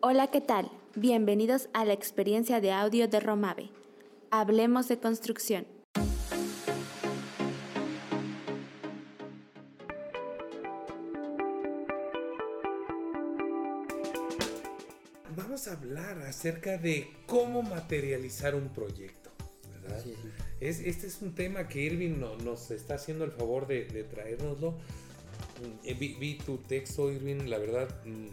Hola, 0.00 0.28
¿qué 0.28 0.40
tal? 0.40 0.70
Bienvenidos 0.94 1.68
a 1.72 1.84
la 1.84 1.92
experiencia 1.92 2.60
de 2.60 2.72
audio 2.72 3.08
de 3.08 3.20
Romave. 3.20 3.70
Hablemos 4.30 4.88
de 4.88 4.98
construcción. 4.98 5.66
Vamos 15.36 15.68
a 15.68 15.72
hablar 15.72 16.18
acerca 16.22 16.78
de 16.78 17.08
cómo 17.26 17.62
materializar 17.62 18.54
un 18.54 18.68
proyecto. 18.70 19.30
¿verdad? 19.82 20.00
Sí, 20.02 20.14
sí. 20.20 20.28
Es, 20.60 20.80
este 20.80 21.06
es 21.06 21.22
un 21.22 21.34
tema 21.34 21.68
que 21.68 21.82
Irving 21.82 22.18
no- 22.18 22.36
nos 22.38 22.70
está 22.70 22.94
haciendo 22.94 23.24
el 23.24 23.30
favor 23.32 23.66
de, 23.66 23.84
de 23.86 24.04
traérnoslo. 24.04 24.72
Mm, 24.72 25.86
eh, 25.86 25.94
Vi, 25.94 26.14
vi 26.14 26.38
tu 26.38 26.58
texto, 26.58 27.10
Irving, 27.12 27.48
la 27.48 27.58
verdad, 27.58 27.88
mm, 28.04 28.26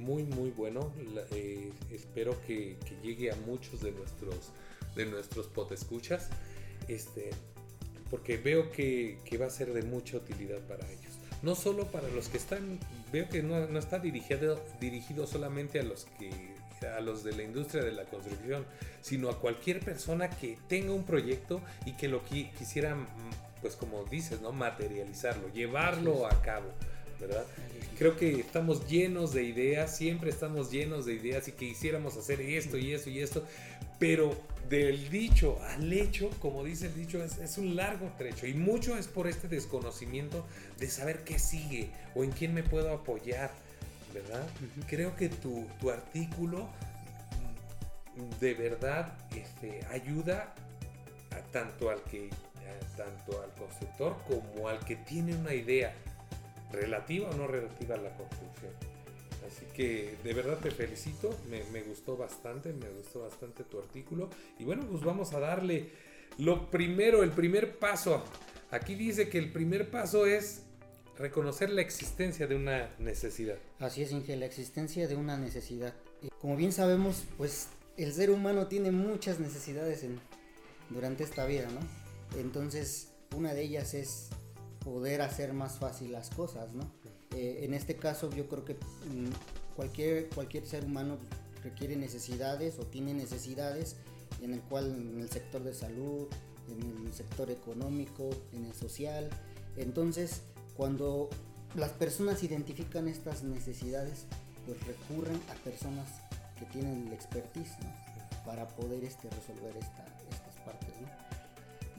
muy, 0.00 0.24
muy 0.24 0.50
bueno. 0.50 0.92
Eh, 1.32 1.72
espero 1.90 2.36
que, 2.46 2.76
que 2.84 2.96
llegue 3.02 3.30
a 3.30 3.36
muchos 3.46 3.80
de 3.80 3.92
nuestros, 3.92 4.50
de 4.96 5.06
nuestros 5.06 5.46
potescuchas, 5.46 6.28
este, 6.88 7.30
porque 8.10 8.36
veo 8.36 8.70
que, 8.72 9.18
que 9.24 9.38
va 9.38 9.46
a 9.46 9.50
ser 9.50 9.72
de 9.72 9.82
mucha 9.82 10.16
utilidad 10.16 10.58
para 10.66 10.86
ellos. 10.90 11.12
No 11.42 11.54
solo 11.54 11.86
para 11.86 12.08
los 12.08 12.28
que 12.28 12.36
están, 12.36 12.78
veo 13.12 13.28
que 13.28 13.42
no, 13.42 13.66
no 13.66 13.78
está 13.78 13.98
dirigido, 13.98 14.60
dirigido 14.80 15.26
solamente 15.26 15.78
a 15.80 15.82
los 15.82 16.04
que 16.18 16.30
a 16.96 17.00
los 17.00 17.22
de 17.24 17.32
la 17.32 17.42
industria 17.42 17.82
de 17.84 17.92
la 17.92 18.04
construcción, 18.06 18.64
sino 19.02 19.28
a 19.28 19.38
cualquier 19.38 19.80
persona 19.80 20.30
que 20.30 20.56
tenga 20.66 20.94
un 20.94 21.04
proyecto 21.04 21.60
y 21.84 21.92
que 21.92 22.08
lo 22.08 22.24
qui- 22.24 22.50
quisiera, 22.54 22.94
mm, 22.94 23.06
pues 23.60 23.76
como 23.76 24.02
dices, 24.04 24.40
¿no? 24.40 24.50
Materializarlo, 24.52 25.52
llevarlo 25.52 26.26
a 26.26 26.40
cabo, 26.40 26.72
¿verdad? 27.20 27.44
Creo 27.98 28.16
que 28.16 28.40
estamos 28.40 28.88
llenos 28.88 29.34
de 29.34 29.44
ideas, 29.44 29.94
siempre 29.94 30.30
estamos 30.30 30.70
llenos 30.70 31.04
de 31.06 31.14
ideas 31.14 31.48
y 31.48 31.52
que 31.52 31.68
quisiéramos 31.68 32.16
hacer 32.16 32.40
esto 32.40 32.78
y 32.78 32.92
esto 32.92 33.10
y 33.10 33.20
esto, 33.20 33.44
pero 33.98 34.34
del 34.70 35.10
dicho 35.10 35.58
al 35.62 35.92
hecho, 35.92 36.30
como 36.40 36.64
dice 36.64 36.86
el 36.86 36.94
dicho, 36.94 37.22
es, 37.22 37.38
es 37.38 37.58
un 37.58 37.76
largo 37.76 38.10
trecho 38.16 38.46
y 38.46 38.54
mucho 38.54 38.96
es 38.96 39.06
por 39.06 39.26
este 39.26 39.48
desconocimiento 39.48 40.46
de 40.78 40.88
saber 40.88 41.24
qué 41.24 41.38
sigue 41.38 41.90
o 42.14 42.24
en 42.24 42.30
quién 42.30 42.54
me 42.54 42.62
puedo 42.62 42.90
apoyar, 42.92 43.50
¿verdad? 44.14 44.48
Creo 44.88 45.14
que 45.16 45.28
tu, 45.28 45.66
tu 45.80 45.90
artículo 45.90 46.68
de 48.40 48.54
verdad 48.54 49.12
este, 49.36 49.84
ayuda 49.90 50.54
a 51.32 51.40
tanto 51.52 51.90
al 51.90 52.02
que 52.04 52.30
a 52.30 52.96
tanto 52.96 53.42
al 53.42 53.50
constructor 53.52 54.16
como 54.26 54.68
al 54.68 54.78
que 54.84 54.96
tiene 54.96 55.34
una 55.34 55.54
idea 55.54 55.94
relativa 56.72 57.30
o 57.30 57.34
no 57.34 57.46
relativa 57.46 57.94
a 57.94 57.98
la 57.98 58.16
construcción. 58.16 58.72
Así 59.46 59.66
que 59.74 60.16
de 60.22 60.34
verdad 60.34 60.58
te 60.58 60.70
felicito, 60.70 61.34
me, 61.48 61.82
gustó 61.82 62.16
bastante, 62.16 62.72
me 62.72 62.88
gustó 62.90 63.22
bastante 63.22 63.64
tu 63.64 63.78
artículo. 63.78 64.28
Y 64.58 64.64
bueno, 64.64 64.86
pues 64.88 65.02
vamos 65.02 65.32
a 65.32 65.40
darle 65.40 65.90
lo 66.38 66.70
primero, 66.70 67.22
el 67.22 67.30
primer 67.30 67.78
paso. 67.78 68.22
Aquí 68.70 68.94
dice 68.94 69.28
que 69.28 69.38
el 69.38 69.50
primer 69.50 69.90
paso 69.90 70.26
es 70.26 70.62
reconocer 71.18 71.70
la 71.70 71.82
existencia 71.82 72.46
de 72.46 72.54
una 72.54 72.90
necesidad. 72.98 73.56
Así 73.78 74.02
es, 74.02 74.12
Inge, 74.12 74.36
la 74.36 74.46
existencia 74.46 75.08
de 75.08 75.16
una 75.16 75.36
necesidad. 75.36 75.94
Como 76.40 76.56
bien 76.56 76.72
sabemos, 76.72 77.24
pues 77.36 77.68
el 77.96 78.12
ser 78.12 78.30
humano 78.30 78.68
tiene 78.68 78.92
muchas 78.92 79.40
necesidades 79.40 80.04
durante 80.88 81.24
esta 81.24 81.44
vida, 81.44 81.68
¿no? 81.70 81.80
Entonces, 82.38 83.08
una 83.36 83.52
de 83.52 83.62
ellas 83.62 83.94
es 83.94 84.30
poder 84.84 85.22
hacer 85.22 85.52
más 85.52 85.78
fácil 85.78 86.12
las 86.12 86.30
cosas, 86.30 86.72
¿no? 86.72 86.90
Eh, 87.36 87.60
en 87.62 87.74
este 87.74 87.96
caso, 87.96 88.30
yo 88.30 88.48
creo 88.48 88.64
que 88.64 88.74
mm, 88.74 89.30
cualquier, 89.76 90.28
cualquier 90.30 90.66
ser 90.66 90.84
humano 90.84 91.18
requiere 91.62 91.96
necesidades 91.96 92.78
o 92.78 92.86
tiene 92.86 93.14
necesidades 93.14 93.96
en 94.42 94.54
el 94.54 94.60
cual 94.62 94.94
en 94.94 95.20
el 95.20 95.30
sector 95.30 95.62
de 95.62 95.74
salud, 95.74 96.26
en 96.68 97.06
el 97.06 97.12
sector 97.12 97.50
económico, 97.50 98.30
en 98.52 98.64
el 98.64 98.74
social. 98.74 99.28
Entonces, 99.76 100.42
cuando 100.76 101.28
las 101.74 101.90
personas 101.90 102.42
identifican 102.42 103.08
estas 103.08 103.42
necesidades, 103.42 104.24
pues 104.66 104.78
recurren 104.86 105.40
a 105.50 105.54
personas 105.64 106.06
que 106.58 106.66
tienen 106.66 107.06
el 107.06 107.12
expertise, 107.12 107.72
¿no? 107.82 108.44
Para 108.44 108.66
poder 108.68 109.04
este, 109.04 109.28
resolver 109.30 109.76
esta-. 109.76 110.19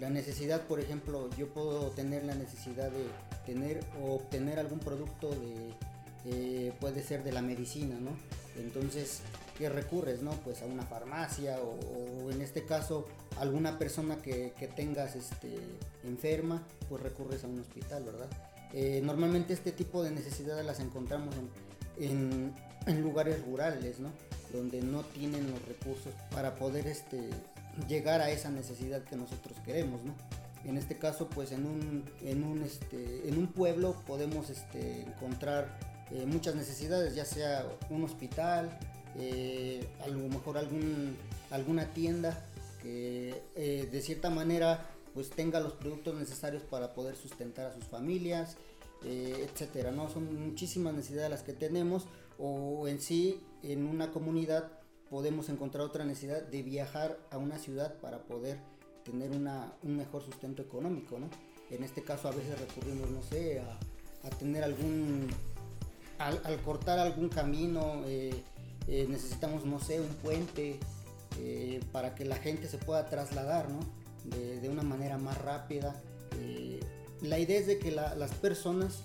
La 0.00 0.08
necesidad, 0.10 0.62
por 0.62 0.80
ejemplo, 0.80 1.28
yo 1.36 1.48
puedo 1.52 1.90
tener 1.90 2.24
la 2.24 2.34
necesidad 2.34 2.90
de 2.90 3.04
tener 3.46 3.84
o 4.02 4.14
obtener 4.14 4.58
algún 4.58 4.78
producto 4.80 5.30
eh, 6.24 6.72
puede 6.80 7.02
ser 7.02 7.22
de 7.22 7.32
la 7.32 7.42
medicina, 7.42 7.96
¿no? 8.00 8.10
Entonces, 8.58 9.20
¿qué 9.58 9.68
recurres, 9.68 10.22
no? 10.22 10.30
Pues 10.44 10.62
a 10.62 10.66
una 10.66 10.82
farmacia 10.84 11.58
o, 11.60 12.30
en 12.30 12.40
este 12.40 12.64
caso 12.64 13.06
alguna 13.38 13.78
persona 13.78 14.16
que, 14.22 14.52
tengas 14.76 15.16
este, 15.16 15.54
enferma, 16.04 16.66
pues 16.88 17.02
recurres 17.02 17.44
a 17.44 17.46
un 17.48 17.60
hospital, 17.60 18.04
¿verdad? 18.04 18.28
Eh, 18.72 19.00
normalmente 19.04 19.52
este 19.52 19.72
tipo 19.72 20.02
de 20.02 20.10
necesidades 20.12 20.64
las 20.64 20.80
encontramos 20.80 21.34
en, 21.98 22.10
en- 22.10 22.54
en 22.86 23.02
lugares 23.02 23.44
rurales, 23.44 23.98
¿no? 24.00 24.10
Donde 24.52 24.80
no 24.82 25.02
tienen 25.04 25.50
los 25.50 25.60
recursos 25.66 26.14
para 26.30 26.54
poder 26.54 26.86
este, 26.86 27.28
llegar 27.88 28.20
a 28.20 28.30
esa 28.30 28.50
necesidad 28.50 29.02
que 29.04 29.16
nosotros 29.16 29.56
queremos, 29.64 30.02
¿no? 30.04 30.14
En 30.64 30.76
este 30.76 30.98
caso, 30.98 31.28
pues 31.28 31.52
en 31.52 31.64
un, 31.64 32.04
en 32.22 32.44
un, 32.44 32.62
este, 32.62 33.28
en 33.28 33.38
un 33.38 33.46
pueblo 33.46 33.96
podemos 34.06 34.50
este, 34.50 35.02
encontrar 35.02 35.78
eh, 36.10 36.26
muchas 36.26 36.54
necesidades, 36.54 37.14
ya 37.14 37.24
sea 37.24 37.66
un 37.88 38.04
hospital, 38.04 38.78
eh, 39.16 39.88
a 40.04 40.08
lo 40.08 40.28
mejor 40.28 40.58
algún, 40.58 41.16
alguna 41.50 41.86
tienda 41.92 42.46
que 42.82 43.42
eh, 43.56 43.88
de 43.90 44.00
cierta 44.02 44.30
manera 44.30 44.86
pues 45.14 45.30
tenga 45.30 45.60
los 45.60 45.72
productos 45.72 46.14
necesarios 46.14 46.62
para 46.62 46.94
poder 46.94 47.16
sustentar 47.16 47.66
a 47.66 47.74
sus 47.74 47.84
familias, 47.84 48.56
eh, 49.04 49.48
etcétera, 49.50 49.90
¿no? 49.90 50.08
Son 50.08 50.46
muchísimas 50.46 50.94
necesidades 50.94 51.30
las 51.30 51.42
que 51.42 51.52
tenemos 51.52 52.06
o 52.38 52.86
en 52.86 53.00
sí 53.00 53.40
en 53.62 53.86
una 53.86 54.12
comunidad 54.12 54.70
podemos 55.10 55.48
encontrar 55.48 55.84
otra 55.84 56.04
necesidad 56.04 56.42
de 56.42 56.62
viajar 56.62 57.18
a 57.30 57.38
una 57.38 57.58
ciudad 57.58 57.94
para 58.00 58.22
poder 58.22 58.58
tener 59.04 59.30
una, 59.32 59.72
un 59.82 59.96
mejor 59.96 60.22
sustento 60.22 60.62
económico, 60.62 61.18
¿no? 61.18 61.28
En 61.70 61.82
este 61.84 62.02
caso 62.02 62.28
a 62.28 62.30
veces 62.30 62.58
recurrimos, 62.60 63.10
no 63.10 63.22
sé, 63.22 63.60
a, 63.60 63.78
a 64.26 64.30
tener 64.30 64.62
algún, 64.64 65.28
al, 66.18 66.40
cortar 66.62 66.98
algún 66.98 67.28
camino, 67.28 68.02
eh, 68.06 68.42
eh, 68.86 69.06
necesitamos, 69.08 69.64
no 69.64 69.80
sé, 69.80 70.00
un 70.00 70.08
puente 70.22 70.78
eh, 71.38 71.80
para 71.92 72.14
que 72.14 72.24
la 72.24 72.36
gente 72.36 72.68
se 72.68 72.78
pueda 72.78 73.06
trasladar, 73.06 73.68
¿no? 73.70 73.80
De, 74.24 74.68
una 74.68 74.82
manera 74.82 75.18
más 75.18 75.38
rápida. 75.38 76.00
La 77.22 77.38
idea 77.38 77.58
es 77.58 77.66
de 77.66 77.78
que 77.78 77.90
la- 77.90 78.14
las 78.14 78.32
personas 78.34 79.02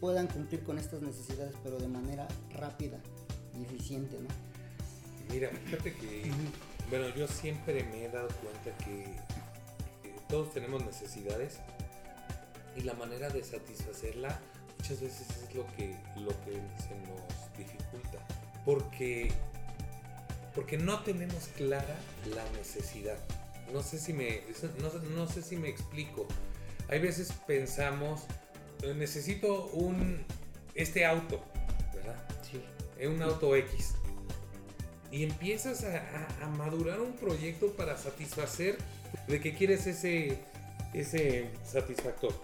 puedan 0.00 0.26
cumplir 0.26 0.62
con 0.64 0.78
estas 0.78 1.00
necesidades, 1.00 1.54
pero 1.62 1.78
de 1.78 1.88
manera 1.88 2.26
rápida 2.50 2.98
y 3.56 3.62
eficiente, 3.62 4.18
¿no? 4.20 4.28
Mira, 5.30 5.50
fíjate 5.50 5.94
que, 5.94 6.30
bueno, 6.88 7.08
yo 7.14 7.28
siempre 7.28 7.84
me 7.84 8.04
he 8.04 8.08
dado 8.08 8.28
cuenta 8.42 8.84
que 8.84 9.02
eh, 9.02 10.14
todos 10.28 10.52
tenemos 10.52 10.84
necesidades 10.84 11.60
y 12.76 12.82
la 12.82 12.94
manera 12.94 13.28
de 13.28 13.42
satisfacerla 13.42 14.40
muchas 14.78 15.00
veces 15.00 15.26
es 15.30 15.54
lo 15.54 15.66
que, 15.76 15.96
lo 16.16 16.30
que 16.44 16.52
se 16.82 16.94
nos 17.06 17.56
dificulta. 17.56 18.18
Porque, 18.64 19.32
porque 20.54 20.78
no 20.78 21.02
tenemos 21.02 21.48
clara 21.56 21.96
la 22.34 22.44
necesidad. 22.58 23.18
No 23.72 23.82
sé 23.82 23.98
si 23.98 24.12
me, 24.12 24.42
no, 24.80 24.92
no 25.10 25.26
sé 25.26 25.42
si 25.42 25.56
me 25.56 25.68
explico. 25.68 26.26
Hay 26.88 27.00
veces 27.00 27.32
pensamos, 27.46 28.22
eh, 28.82 28.94
necesito 28.94 29.66
un, 29.66 30.24
este 30.74 31.04
auto, 31.04 31.44
¿verdad? 31.94 32.16
Sí. 32.50 32.62
Es 32.98 33.08
un 33.08 33.22
auto 33.22 33.54
X. 33.54 33.94
Y 35.10 35.24
empiezas 35.24 35.84
a, 35.84 35.96
a- 35.96 36.44
a 36.44 36.48
madurar 36.48 37.00
un 37.00 37.12
proyecto 37.14 37.72
para 37.74 37.96
satisfacer 37.96 38.76
de 39.26 39.40
que 39.40 39.54
quieres 39.54 39.86
ese, 39.86 40.38
ese 40.92 41.50
satisfactor, 41.64 42.34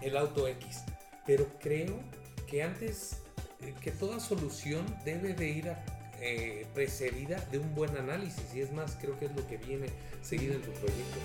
el 0.00 0.16
auto 0.16 0.48
X. 0.48 0.82
Pero 1.26 1.46
creo 1.60 1.98
que 2.46 2.62
antes, 2.62 3.18
eh, 3.60 3.74
que 3.80 3.90
toda 3.90 4.18
solución 4.20 4.84
debe 5.04 5.34
de 5.34 5.48
ir 5.48 5.68
a- 5.68 5.84
eh, 6.20 6.66
precedida 6.74 7.38
de 7.52 7.58
un 7.58 7.74
buen 7.74 7.94
análisis. 7.96 8.54
Y 8.54 8.60
es 8.62 8.72
más, 8.72 8.96
creo 9.00 9.18
que 9.18 9.26
es 9.26 9.36
lo 9.36 9.46
que 9.46 9.58
viene 9.58 9.88
seguido 10.22 10.54
en 10.54 10.62
tu 10.62 10.70
proyecto. 10.72 11.18